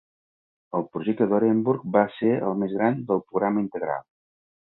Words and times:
El 0.77 0.85
projecte 0.95 1.27
d'Orenburg 1.33 1.83
va 1.99 2.03
ser 2.17 2.33
el 2.47 2.57
més 2.63 2.73
gran 2.79 2.99
del 3.11 3.23
Programa 3.27 3.65
Integral. 3.67 4.05